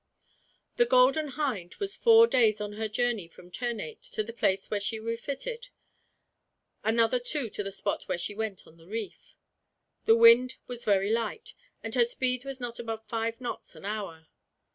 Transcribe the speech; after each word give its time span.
"The 0.77 0.87
Golden 0.87 1.27
Hind 1.27 1.75
was 1.75 1.95
four 1.95 2.25
days 2.25 2.59
on 2.59 2.73
her 2.73 2.87
journey 2.87 3.27
from 3.27 3.51
Ternate 3.51 4.01
to 4.01 4.23
the 4.23 4.33
place 4.33 4.71
where 4.71 4.79
she 4.79 4.97
refitted; 4.99 5.67
another 6.83 7.19
two 7.19 7.51
to 7.51 7.61
the 7.61 7.71
spot 7.71 8.07
where 8.07 8.17
she 8.17 8.33
went 8.33 8.65
on 8.65 8.77
the 8.77 8.87
reef. 8.87 9.35
The 10.05 10.15
wind 10.17 10.55
was 10.65 10.85
very 10.85 11.11
light, 11.11 11.53
and 11.83 11.93
her 11.93 12.05
speed 12.05 12.45
was 12.45 12.59
not 12.59 12.79
above 12.79 13.05
five 13.05 13.39
knots 13.39 13.75
an 13.75 13.85
hour. 13.85 14.25